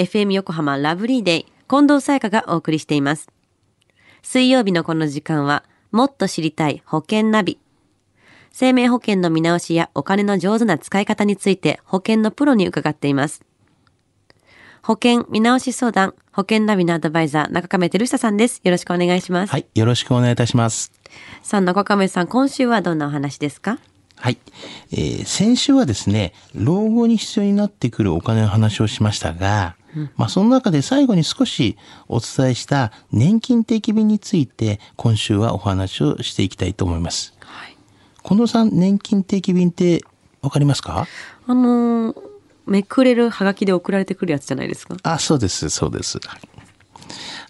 [0.00, 3.28] FM 横浜ラブリーデイ近藤沙耶香がお送りしています。
[4.22, 7.58] 水曜日のこの時間はもっと知りたい保険ナビ。
[8.50, 13.42] 生命保険の見直しやお金の上手な使い方について保険のプロに伺っています。
[14.82, 18.62] 保険見直し相談、保険ナビのアドバイザー、中亀照久さんです。
[18.64, 19.50] よろしくお願いします。
[19.50, 20.92] はい、よろしくお願いいたします。
[21.42, 23.78] さあ、中亀さん、今週はどんなお話ですか？
[24.20, 24.38] はい、
[24.92, 29.76] えー先週はですね、老後に必要になってくるお金の話をしましたが、
[30.16, 37.34] まあその中で最後に少しお伝えした年金定期便について今週はお話をしていきたいと思います。
[37.40, 37.76] はい。
[38.22, 40.04] 近藤さん、年金定期便って
[40.42, 41.06] わかりますか？
[41.46, 42.30] あのー
[42.66, 44.96] めくれるハガキで送られてくるやつじゃないですか？
[45.02, 46.20] あ、そうです、そうです。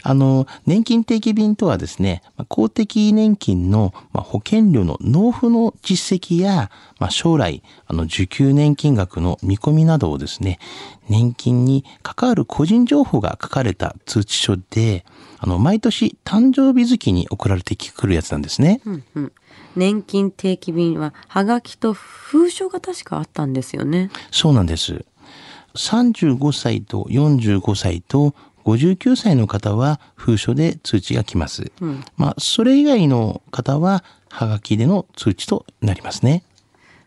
[0.03, 6.69] はいあの、年金定期便とはですね、まあ公的年金のまあ保険料の納付の実績や、
[6.99, 10.59] まあ、将来、あの、受給年金額の見込みなどをですね、
[11.09, 15.05] 年金に関わる個人情報が書かれた通知書で、
[15.39, 18.81] あの、毎年誕生日月に送られてくるやつなんですね。
[18.85, 19.31] うんうん。
[19.75, 24.11] 年金定期便は、ハガキと封書が確かあったんですよね。
[24.31, 25.05] そうなんです。
[25.75, 31.71] 35歳と45歳と59歳の方は封書で通知が来ます。
[32.17, 36.43] まあ、それ以外の方は、はがきでの通知となりますね。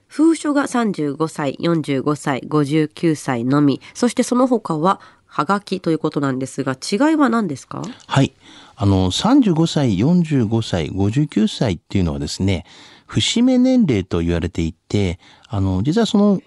[0.06, 3.80] 封書が35歳、45歳、59歳のみ。
[3.94, 7.82] そしてその他は、ハガキということなんですが、違いは何ですか？
[8.06, 8.32] はい。
[8.76, 12.64] あの、35歳、45歳、59歳っていうのはですね、
[13.06, 15.18] 節目年齢と言われていて、
[15.48, 16.40] あの、実はその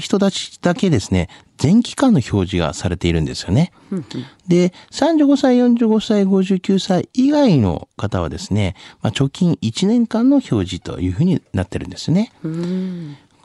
[0.00, 3.72] 人たちだけですね、全期間の表示がされているんですよね。
[4.46, 12.32] で、35歳、45歳、59歳以外の方はですね、まあ、貯金1年間の表示というふうになってるんですね。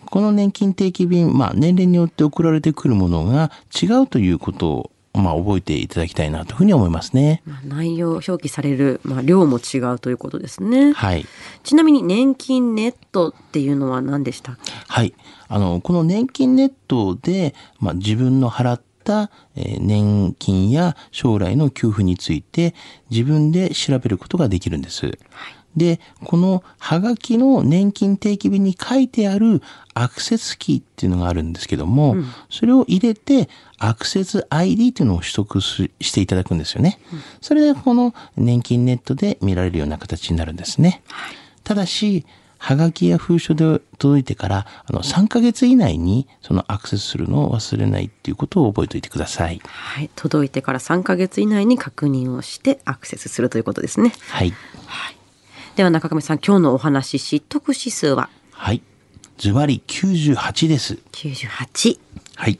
[0.06, 7.44] この年金定期便、まあ、年齢によって送られてくるものが違うということを、まあ、覚えていただきたいなというふうに思いますね。
[7.46, 10.94] まあ内容、表記される、まあ、量も違うということですね。
[10.94, 11.26] はい。
[11.64, 14.72] ちなみに年金ネットっていうのは何でしたっけ？
[14.88, 15.14] はい。
[15.48, 22.74] あの、この年金ネットで、まあ、自分の払った、えー年金や将来の給付について
[23.10, 25.20] 自分で調べることができるんです。
[25.76, 29.62] で、このハガキの年金定期便に書いてある
[29.94, 32.16] アクセスキーっていうのがあるんですけども、
[32.50, 37.00] それを入れてアクセス ID っていうのを取得ししていただくんですよね。
[37.42, 41.04] それでこの年金ネットで見られるような形になるんですね。
[41.64, 42.26] ただし、
[42.64, 49.60] はがきや封書で届いてから、あの、3ヶ月以内にそのアクセスするのを忘れないっていうことを覚えておいてください。
[49.66, 50.10] はい。
[50.16, 54.14] 届いてから3ヶ月以内に確認をしてアクセスするということですね。
[54.30, 54.54] はい。
[54.86, 55.18] はい。
[55.76, 58.30] では中上さん、今日のお話、知得指数は？
[58.52, 58.84] はい。
[59.40, 61.00] ズバリ98です。
[61.12, 61.98] 98。
[62.36, 62.60] はい。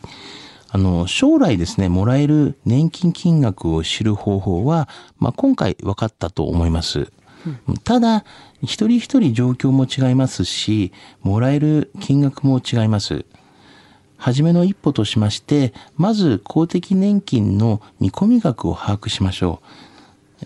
[0.70, 7.12] あの、将来ですね、もらえる年金金額を知る方法は、まあ、今回分かったと思います。
[7.84, 8.26] ただ、
[8.64, 10.92] 一人一人状況も違いますし、
[11.22, 13.26] もらえる金額も違います。
[14.18, 19.93] はじめの一歩としまして、まず公的年金の見込み額を把握しましょう。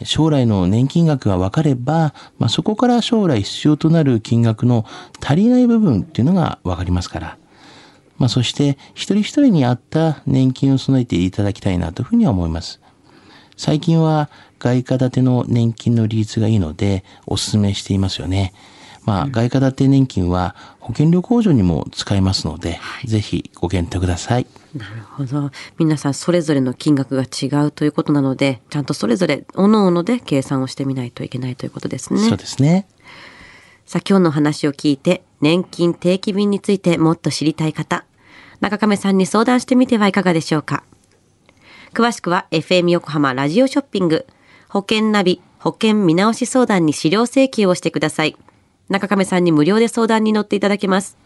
[0.03, 4.85] 将来の年金額が分かれば、まあ、そこから将来必要となる金額の
[5.21, 7.37] 足りない部分っていうのが分かりますから。
[8.17, 12.81] まあ、そして一人一人に合った年金を備えていただきたいなというふうには思います。
[13.55, 18.53] 最近は外貨建ての年金の利率がいいのでお勧めしていますよね。
[19.05, 24.47] まあ、外貨建て年金は保険料控除にも使えますので、ぜひご検討ください。
[24.75, 25.51] なるほど。
[25.77, 32.19] 皆さんそれぞれの金額が違うということなので、ちゃんとそれぞれ各々で計算をしてみないといけないということですね。
[32.19, 32.87] そうですね。
[33.85, 38.05] さあ今日の話を聞いて、年金定期便についてもっと知りたい方、
[38.59, 40.83] 中亀さんに相談してみてはいかがでしょうか。
[41.93, 44.25] 詳しくは FM 横浜ラジオショッピング、
[44.69, 48.35] 保険ナビ、保険見直し相談に資料請求をしてください。
[48.89, 51.17] 中亀さんに無料で相談に乗っていただけます。